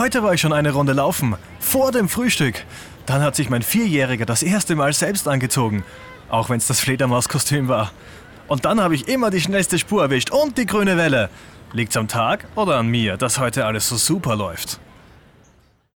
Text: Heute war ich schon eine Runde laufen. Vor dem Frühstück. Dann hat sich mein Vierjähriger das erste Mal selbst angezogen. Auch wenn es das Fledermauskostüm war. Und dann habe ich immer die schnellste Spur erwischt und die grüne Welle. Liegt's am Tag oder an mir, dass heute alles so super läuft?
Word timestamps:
Heute 0.00 0.22
war 0.22 0.32
ich 0.32 0.40
schon 0.40 0.54
eine 0.54 0.72
Runde 0.72 0.94
laufen. 0.94 1.36
Vor 1.58 1.92
dem 1.92 2.08
Frühstück. 2.08 2.64
Dann 3.04 3.20
hat 3.20 3.36
sich 3.36 3.50
mein 3.50 3.60
Vierjähriger 3.60 4.24
das 4.24 4.42
erste 4.42 4.74
Mal 4.74 4.94
selbst 4.94 5.28
angezogen. 5.28 5.84
Auch 6.30 6.48
wenn 6.48 6.56
es 6.56 6.66
das 6.66 6.80
Fledermauskostüm 6.80 7.68
war. 7.68 7.92
Und 8.48 8.64
dann 8.64 8.80
habe 8.80 8.94
ich 8.94 9.08
immer 9.08 9.28
die 9.28 9.42
schnellste 9.42 9.78
Spur 9.78 10.00
erwischt 10.00 10.30
und 10.30 10.56
die 10.56 10.64
grüne 10.64 10.96
Welle. 10.96 11.28
Liegt's 11.74 11.98
am 11.98 12.08
Tag 12.08 12.46
oder 12.54 12.78
an 12.78 12.86
mir, 12.88 13.18
dass 13.18 13.38
heute 13.38 13.66
alles 13.66 13.90
so 13.90 13.98
super 13.98 14.36
läuft? 14.36 14.80